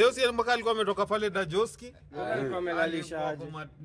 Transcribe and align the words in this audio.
Leo 0.00 0.12
si 0.12 0.26
mpaka 0.32 0.52
alikuwa 0.52 0.74
ametoka 0.74 1.06
pale 1.06 1.28
na 1.30 1.44
Joski. 1.44 1.92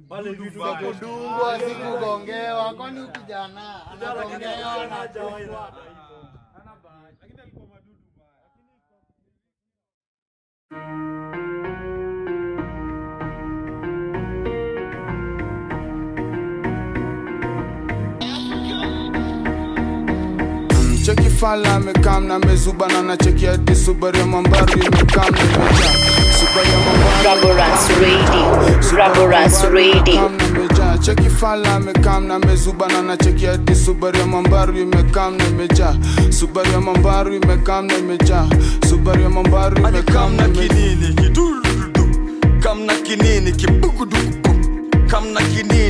Pale 0.09 0.30
vitu 0.31 0.59
vya 0.59 0.73
kudungwa 0.73 1.59
si 1.59 1.75
kugongewa 1.75 2.73
kwani 2.73 3.02
ukijana 3.02 3.91
anagongewa 3.91 4.88
na 4.88 5.07
cheki 21.05 21.29
fala 21.29 21.76
amekam 21.76 22.26
na 22.27 22.40
mezubana 22.40 23.02
na 23.02 23.18
cheki 23.18 23.45
hadi 23.45 23.76
Subaru 23.76 24.18
ya 24.20 24.26
mambaru 24.26 24.73
imekam 24.79 25.34
na 25.34 26.05
Raborans 26.55 27.90
Radio. 28.00 28.98
Raborans 28.98 29.63
Radio. 29.73 30.32
cheki 31.02 31.30
fala 31.30 31.76
amekam 31.76 32.27
na 32.27 32.40
mezubana 32.40 33.02
na 33.02 33.18
cheki 33.18 33.46
hadi 33.46 33.76
Subaru 33.76 34.18
ya 34.20 34.26
mambaru 34.26 34.77
imekam 34.77 35.38
na 35.38 35.48
imejaa 35.48 35.96
Subaru 36.29 36.71
ya 36.71 36.82
mambaru 36.82 37.34
imekam 37.35 37.85
na 37.85 37.98
imejaa 37.98 38.48
Subaru 38.90 39.21
ya 39.21 39.29
mambaru 39.29 39.77
imekam 39.90 40.35
na 40.35 40.48
kinini 40.49 41.13
kidurudu 41.16 42.07
kamna 42.60 42.94
kinini 42.94 43.51
kibugudugu 43.51 44.55
kamna 45.07 45.41
kinini 45.41 45.85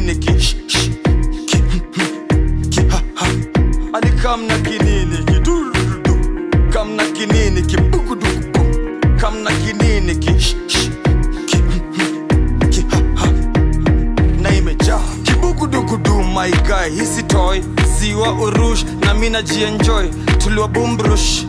my 16.45 16.51
guy 16.51 16.89
hisi 16.89 17.23
toy 17.23 17.61
ziwa 17.99 18.31
urush 18.33 18.85
na 19.05 19.13
mina 19.13 19.41
jienjoy 19.41 20.07
tuliwa 20.37 20.67
bumbrush 20.67 21.43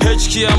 HK 0.00 0.36
ya 0.36 0.56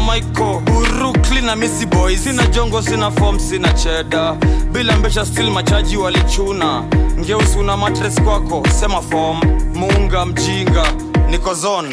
Urukli 0.78 1.42
na 1.42 1.56
Missy 1.56 1.86
Boy 1.86 2.18
Sina 2.18 2.48
jongo, 2.48 2.82
sina 2.82 3.12
form, 3.12 3.40
sina 3.40 3.74
cheda 3.74 4.34
Bila 4.72 4.98
mbesha 4.98 5.26
still 5.26 5.52
machaji 5.52 5.98
walichuna. 5.98 6.84
Ngeusi 7.20 7.58
una 7.58 7.78
matres 7.78 8.22
kwako, 8.22 8.64
sema 8.80 9.02
form. 9.02 9.40
Muunga 9.76 10.26
mjinga, 10.26 10.94
niko 11.30 11.54
zone. 11.54 11.90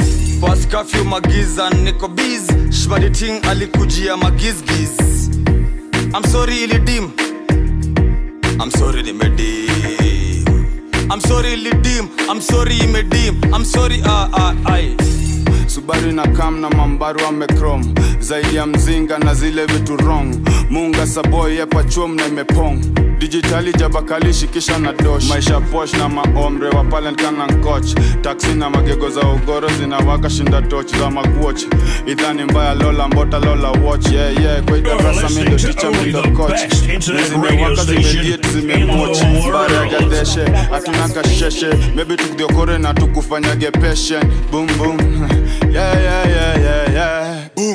Curfew 0.67 1.05
magiza, 1.05 1.70
niko 1.70 2.09
biz. 2.09 2.42
Shbaditing 2.83 3.45
alikujia 3.51 4.17
magizgiz. 4.17 5.29
I'm 6.15 6.25
ilidim 6.65 7.11
I'm 8.61 8.70
nimedim 9.05 10.23
I'm 11.15 11.20
sorry 11.20 11.55
lidim, 11.57 12.09
I'm 12.29 12.41
sorry 12.41 12.75
imedim 12.79 13.39
I'm 13.55 13.65
sorry 13.65 14.01
ah 14.05 14.29
ah 14.33 14.55
ai 14.67 14.97
Subaru 15.69 16.12
na 16.12 16.25
kam 16.37 16.61
na 16.61 16.69
mambaru 16.70 17.20
amekrom 17.27 17.95
zaidi 18.20 18.57
ya 18.57 18.67
mzinga 18.67 19.19
na 19.19 19.35
zile 19.35 19.67
vitu 19.67 19.97
wrong 19.97 20.35
munga 20.74 21.07
saboy 21.07 21.57
yepachum 21.57 22.14
na 22.17 22.27
imepong. 22.27 22.79
Dijitali 23.18 23.73
jabakalishi 23.73 24.48
kisha 24.48 24.79
na 24.79 24.92
dosh. 24.92 25.29
Maisha 25.29 25.61
posh 25.61 25.92
na 25.92 26.08
maomre 26.08 26.68
wa 26.70 26.85
palen 26.85 27.14
kana 27.17 27.46
nkoch. 27.46 27.95
Taksi 28.23 28.55
na 28.55 28.70
magego 28.70 29.11
za 29.11 29.20
ugoro 29.20 29.68
zinawaka 29.68 30.30
shinda 30.30 30.62
toch 30.62 30.86
za 30.98 31.11
makuoch 31.11 31.62
idhani 32.07 32.45
mbaya 32.45 32.74
lola 32.74 33.08
mbota 33.08 33.39
lola 33.39 33.70
watch. 33.70 34.07
Yeah 34.12 34.40
yeah 34.42 34.62
kwa 34.62 34.79
idarasa 34.79 35.29
mindo 35.29 35.57
ticha 35.58 35.90
mindo 35.90 36.23
koch 36.23 36.61
zimewaka 37.29 37.85
zimediet 37.85 38.46
zimemoch 38.52 39.23
mbara 39.48 39.74
ya 39.77 40.01
gadeshe 40.01 40.45
hatuna 40.70 41.08
kasheshe. 41.08 41.67
Mebi 41.96 42.17
tukdiokore 42.17 42.79
na 42.79 42.95
tukufanyage 42.95 43.70
peshen 43.70 44.23
boom 44.51 44.67
boom. 44.79 44.98
Yeah 45.74 46.02
yeah 46.02 46.29
yeah 46.30 46.61
yeah 46.62 46.64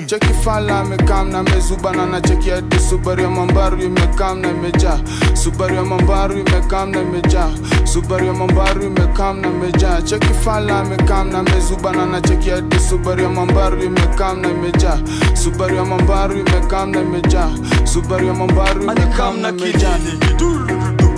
cheki 0.10 0.34
fala 0.44 0.80
amekam 0.80 1.30
na 1.32 1.44
mezubana 1.44 2.06
na 2.06 2.22
cheki 2.22 2.50
hadi 2.50 2.80
Subaru 2.80 3.22
ya 3.22 3.30
mambaru 3.30 3.78
imekam 3.84 4.40
na 4.42 4.50
imejaa. 4.50 5.00
Subaru 5.34 5.76
ya 5.76 5.84
mambaru 5.84 6.40
imekam 6.40 6.92
na 6.92 7.02
imejaa. 7.02 7.50
Subaru 7.84 8.26
ya 8.26 8.34
mambaru 8.34 8.84
imekam 8.84 9.40
na 9.42 9.48
imejaa. 9.48 10.02
Cheki 10.02 10.34
fala 10.44 10.80
amekam 10.80 11.30
na 11.32 11.44
mezubana 11.44 12.06
na 12.06 12.22
cheki 12.22 12.50
hadi 12.50 12.80
Subaru 12.80 13.24
ya 13.24 13.30
mambaru 13.30 13.84
imekam 13.84 14.42
na 14.42 14.50
imejaa. 14.50 14.98
Subaru 15.34 15.76
ya 15.76 15.86
mambaru 15.86 16.40
imekam 16.40 16.92
na 16.92 17.02
imejaa. 17.02 17.50
Subaru 17.84 18.26
ya 18.28 18.34
mambaru 18.34 18.84
imekam 18.84 19.10
kamna 19.18 19.52
na 19.52 19.58
imejaa. 19.58 19.98
kinini? 19.98 20.20
Kidurudu 20.20 21.10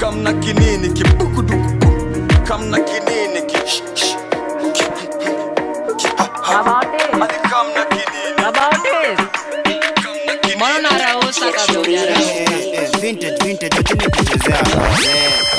kamna 0.00 0.32
kinini? 0.32 0.88
Kibugudugu 0.88 1.64
kamna 2.44 2.78
kinini? 2.80 3.42
Ki 3.46 3.56
sh- 3.66 3.82
Vintage, 11.32 11.78
vintage, 13.00 13.38
vintage 13.40 13.74
vintage. 13.80 15.51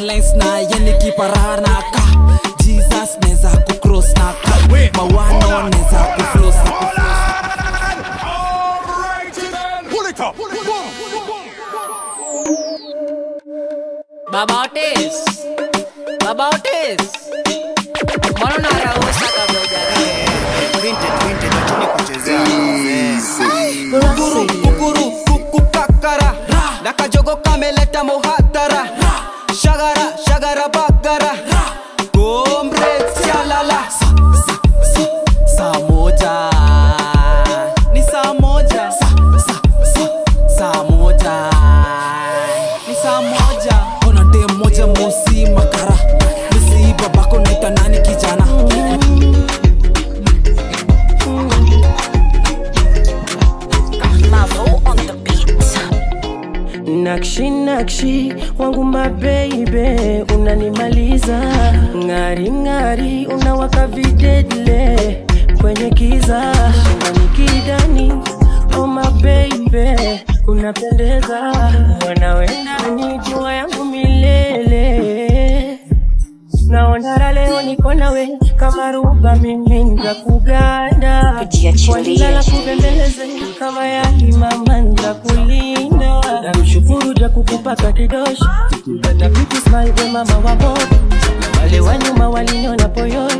Lines 0.00 0.34
na 0.34 0.58
yeni 0.58 0.92
kiparana 0.98 1.82
ka 1.92 2.02
jesus 2.64 3.10
neza 3.22 3.50
kucross 3.66 4.08
na 4.16 4.32
ka 4.42 4.54
mawano 4.96 5.68
neza 5.68 5.98
kuflos 6.16 6.54
na 6.54 6.70
kuflos 6.70 7.08
Baba 14.32 14.62
Otis. 14.64 15.16
Baba 16.24 16.48
Otis. 16.54 17.08
Mbona 18.36 18.54
unarausa 18.58 19.26
kabisa? 19.36 19.80
vintage 20.82 21.18
vintage 21.24 21.56
acheni 21.56 21.86
kuchezea 21.86 22.40
kukuru 24.00 24.46
kukuru 24.62 25.12
unanimaliza. 60.22 61.38
Ng'ari 61.96 62.50
ng'ari 62.50 63.26
unawaka 63.26 63.86
videdle 63.86 65.26
kwenye 65.60 65.90
kiza 65.90 66.54
shingani 66.72 67.28
kidani 67.36 68.12
oh 68.78 68.86
mabeibe 68.86 69.96
unapendeza. 70.46 71.40
Wanawenda 72.06 72.78
ni 72.96 73.18
jua 73.18 73.52
yangu 73.54 73.84
milele. 73.84 75.78
Naondara 76.68 77.32
leo 77.32 77.62
niko 77.62 77.94
nawe 77.94 78.28
kama 78.56 78.92
ruba 78.92 79.36
mimi 79.36 79.84
nza 79.84 80.14
kuganda 80.14 81.34
Kujiachilia. 81.38 81.92
walilala 81.94 82.42
kubembeleze 82.42 83.22
kama 83.58 83.86
yalimama 83.86 84.78
nza 84.80 85.14
na 86.42 86.52
mshukuru 86.62 87.14
ja 87.14 87.28
kukupaka 87.28 87.92
kidosh 87.92 88.38
tatapiti 89.00 89.56
smile 89.56 89.92
we 90.02 90.08
mama 90.12 90.38
wapo 90.38 90.78
wale 91.60 91.80
wa 91.80 91.96
nyuma 91.98 92.28
waliniona 92.28 92.88
poyoi 92.88 93.32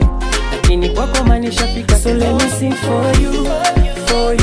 lakini 0.53 0.89
kwako 0.91 1.25
manishafika 1.25 1.99
so 1.99 2.15
let 2.15 2.35
ni 2.43 2.51
sing 2.51 2.73
for 2.73 3.21
you 3.23 3.47
for 4.11 4.35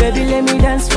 baby 0.00 0.24
let 0.24 0.44
me 0.44 0.58
dance. 0.58 0.95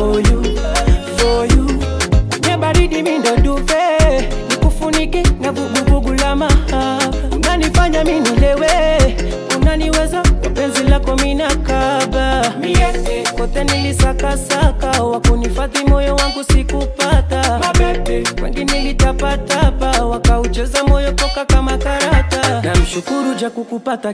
Nilitapatapa 19.19 20.05
wakaucheza 20.05 20.83
moyo 20.83 21.11
toka 21.11 21.45
kama 21.45 21.77
karata. 21.77 22.61
Namshukuru 22.63 23.33
ja 23.33 23.49
kukupata 23.49 24.13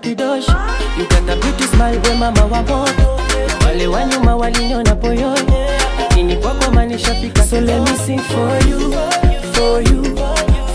mtata 1.01 1.35
beauty 1.35 1.63
smile 1.63 1.99
we 2.09 2.15
mama 2.19 2.41
wa 2.45 2.61
moto. 2.61 3.19
Wale 3.65 3.87
wa 3.87 4.05
nyuma 4.05 4.35
waliniona 4.35 4.95
poyoni. 4.95 5.51
Lakini 5.99 6.35
kwako 6.35 6.71
manishafika 6.71 7.43
so 7.43 7.61
let 7.61 7.81
me 7.81 7.97
sing 8.05 8.19
for 8.19 8.69
you 8.69 8.93
for 9.53 9.81
you 9.83 10.17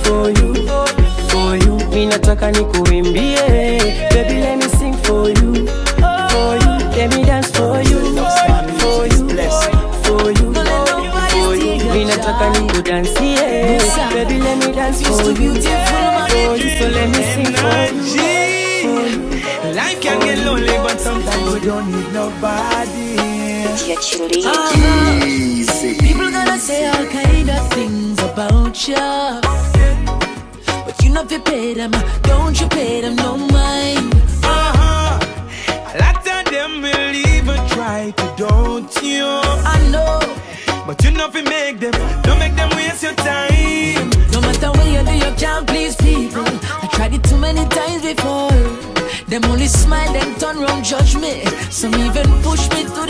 for 0.02 0.30
you 0.30 0.54
for 1.28 1.56
you. 1.56 1.80
Mi 1.94 2.06
nataka 2.06 2.50
nikuimbie 2.50 3.79
let 15.08 15.38
me 15.38 15.60
dance 15.60 16.32
for 16.32 16.56
you 16.56 16.70
for 16.70 16.78
so 16.78 16.88
let 16.88 17.08
me 17.08 17.22
sing 17.32 17.54
for 17.54 17.76
you 18.14 19.74
Life 19.74 20.00
can 20.00 20.20
get 20.20 20.38
lonely, 20.44 20.76
but 20.78 20.98
sometimes 21.00 21.54
we 21.54 21.60
don't 21.60 21.90
need 21.90 22.12
nobody. 22.12 23.16
People 26.00 26.30
gonna 26.30 26.58
say 26.58 26.86
all 26.88 27.06
kind 27.06 27.48
of 27.50 27.68
things 27.72 28.18
about 28.22 28.88
ya, 28.88 29.40
but 30.84 31.02
you 31.02 31.10
not 31.12 31.28
fi 31.30 31.38
pay 31.38 31.74
them. 31.74 31.92
Don't 32.22 32.58
you 32.60 32.66
pay 32.68 33.00
them 33.00 33.16
no 33.16 33.36
mind. 33.36 34.12
Uh-huh. 34.42 35.18
A 35.94 35.98
lot 35.98 36.26
of 36.26 36.44
them 36.52 36.82
will 36.82 37.14
even 37.14 37.58
try 37.68 38.10
to 38.16 38.34
don't 38.36 38.92
you. 39.02 39.24
I 39.24 39.78
know, 39.92 40.18
But 40.86 41.02
you 41.04 41.10
know 41.12 41.28
fi 41.30 41.42
make 41.42 41.78
them, 41.80 41.92
don't 42.22 42.38
make 42.38 42.56
them 42.56 42.70
waste 42.76 43.02
your 43.02 43.14
time. 43.14 43.59
Many 47.52 47.68
times 47.68 48.02
before. 48.02 48.50
Them 49.26 49.44
only 49.44 49.66
smile, 49.66 50.12
then 50.12 50.38
turn 50.38 50.58
round, 50.58 50.84
judge 50.84 51.16
me. 51.16 51.44
Some 51.70 51.94
even 51.94 52.26
push 52.42 52.68
me 52.70 52.82
to 52.84 53.02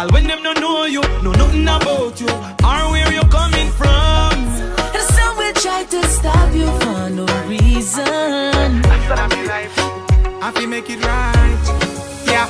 All 0.00 0.08
when 0.12 0.26
them 0.26 0.42
don't 0.42 0.58
know 0.60 0.84
you, 0.86 1.02
know 1.22 1.32
nothing 1.32 1.64
about 1.68 2.18
you, 2.18 2.26
or 2.28 2.90
where 2.90 3.12
you're 3.12 3.28
coming 3.28 3.68
from. 3.72 4.32
And 4.96 5.04
some 5.14 5.36
will 5.36 5.52
try 5.52 5.84
to 5.84 6.02
stop 6.08 6.54
you 6.54 6.64
for 6.80 7.10
no 7.10 7.26
reason. 7.46 8.08
I 10.40 10.52
feel 10.54 10.68
make 10.68 10.88
it 10.88 11.04
right. 11.04 11.60
Yeah. 12.24 12.46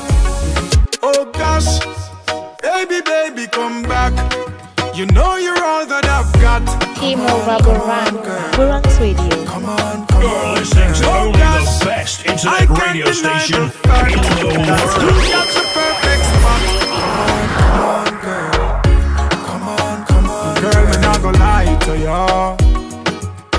Oh 1.03 1.25
gosh, 1.33 1.81
baby, 2.63 3.01
baby, 3.05 3.49
come 3.49 3.83
back. 3.83 4.13
You 4.95 5.07
know 5.07 5.35
you're 5.37 5.61
all 5.61 5.87
that 5.87 6.05
I've 6.05 6.33
got. 6.41 6.63
Chemo 6.95 7.27
Rubber 7.49 7.73
Run, 7.73 8.15
Burangs 8.55 9.01
Radio. 9.01 9.45
Come 9.47 9.65
on, 9.65 10.07
come 10.07 10.25
on. 10.25 10.55
listening 10.55 10.93
to 10.95 11.05
Oh, 11.07 11.27
only 11.27 11.39
gosh. 11.41 11.79
the 11.81 11.85
best 11.85 12.29
I 12.29 12.31
internet 12.31 12.69
can't 12.69 12.81
radio 12.81 13.05
deny 13.07 13.39
station 13.41 13.63
the 13.65 13.71
fact 13.71 14.13
in 14.13 14.19
the 14.21 14.23
that 14.23 14.39
you 14.39 14.47
world. 14.47 15.31
got 15.35 15.49
the 15.51 15.65
perfect 15.75 16.25
spot. 16.31 16.80
To 21.91 21.99
ya. 21.99 22.57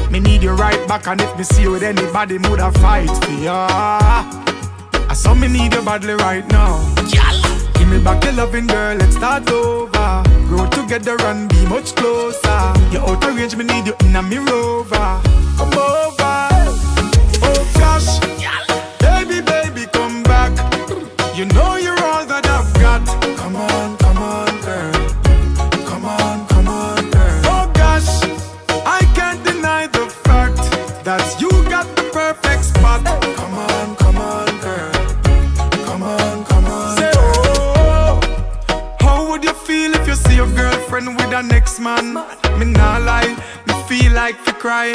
Me 0.10 0.20
need 0.20 0.44
you 0.44 0.52
right 0.52 0.88
back, 0.88 1.08
and 1.08 1.22
if 1.22 1.38
me 1.38 1.44
see 1.44 1.64
you 1.64 1.72
with 1.72 1.84
anybody, 1.84 2.38
me 2.38 2.50
woulda 2.50 2.72
fight 2.80 3.10
for 3.24 3.32
ya. 3.32 3.68
I 5.10 5.14
saw 5.14 5.34
me 5.34 5.48
need 5.48 5.74
you 5.74 5.82
badly 5.82 6.14
right 6.14 6.46
now. 6.48 6.80
Give 7.76 7.88
me 7.88 8.00
back 8.04 8.24
your 8.24 8.34
loving 8.34 8.68
girl, 8.68 8.96
let's 8.98 9.16
start 9.16 9.50
over. 9.52 10.24
Grow 10.48 10.68
together 10.70 11.16
and 11.22 11.50
be 11.50 11.66
much 11.66 11.96
closer. 11.96 12.62
You're 12.92 13.04
out 13.10 13.24
of 13.24 13.36
range, 13.36 13.56
me 13.56 13.66
need 13.66 13.88
you 13.88 13.96
in 14.02 14.16
a 14.16 14.22
rover. 14.22 15.31
perfect 32.34 32.64
spot. 32.64 33.04
Come 33.36 33.54
on, 33.54 33.96
come 33.96 34.18
on, 34.18 34.46
girl. 34.62 34.92
Come 35.86 36.04
on, 36.04 36.46
come 36.46 36.66
on. 36.66 36.98
Say, 36.98 37.12
oh, 37.16 38.20
how 39.02 39.30
would 39.30 39.44
you 39.44 39.54
feel 39.54 39.94
if 39.94 40.08
you 40.08 40.16
see 40.16 40.36
your 40.36 40.52
girlfriend 40.56 41.08
with 41.18 41.30
the 41.30 41.42
next 41.42 41.80
man? 41.80 42.14
Me 42.58 42.66
not 42.66 43.02
lie, 43.02 43.36
me 43.68 43.74
feel 43.88 44.14
like 44.14 44.36
for 44.36 44.54
cry. 44.54 44.92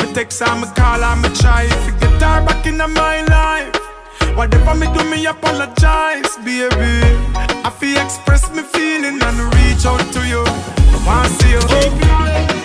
Me 0.00 0.12
text 0.14 0.40
her, 0.40 0.54
me 0.56 0.66
call 0.74 1.00
her, 1.00 1.16
me 1.16 1.28
try 1.36 1.66
to 1.84 1.90
get 2.00 2.22
her 2.22 2.40
back 2.46 2.66
in 2.66 2.78
my 2.78 3.22
life. 3.36 4.36
Whatever 4.36 4.74
me 4.74 4.86
do, 4.94 5.04
me 5.10 5.26
apologize, 5.26 6.36
baby. 6.38 6.92
I 7.66 7.70
feel 7.78 7.98
express 7.98 8.50
me 8.50 8.62
feeling 8.62 9.22
and 9.22 9.38
reach 9.54 9.84
out 9.86 10.04
to 10.14 10.20
you. 10.26 10.42
I 10.46 11.02
want 11.06 11.28
to 11.28 11.34
see 11.38 11.52
you. 11.52 12.57